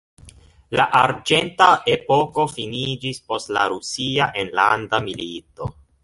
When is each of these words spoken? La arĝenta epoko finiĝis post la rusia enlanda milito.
La 0.79 0.85
arĝenta 0.99 1.65
epoko 1.95 2.45
finiĝis 2.53 3.19
post 3.31 3.51
la 3.57 3.65
rusia 3.73 4.29
enlanda 4.45 5.01
milito. 5.09 5.69